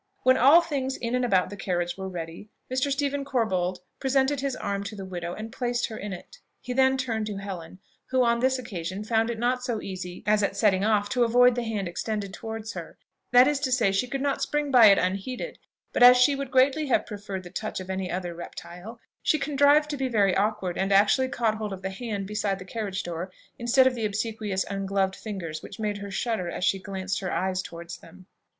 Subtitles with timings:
[0.23, 2.89] When all things in and about the carriage were ready, Mr.
[2.91, 6.39] Stephen Corbold presented his arm to the widow, and placed her in it.
[6.59, 7.77] He then turned to Helen,
[8.07, 11.53] who on this occasion found it not so easy as at setting off to avoid
[11.53, 12.97] the hand extended towards her;
[13.31, 15.59] that is to say, she could not spring by it unheeded:
[15.93, 19.87] but as she would greatly have preferred the touch of any other reptile, she contrived
[19.91, 23.31] to be very awkward, and actually caught hold of the handle beside the carriage door,
[23.59, 27.61] instead of the obsequious ungloved fingers which made her shudder as she glanced her eyes
[27.61, 28.25] towards them.